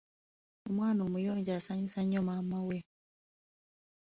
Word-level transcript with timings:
Omwana 0.67 1.01
omuyonjo 1.07 1.51
asanyusa 1.55 1.99
nnyo 2.03 2.21
maama 2.27 2.59
we. 2.67 2.77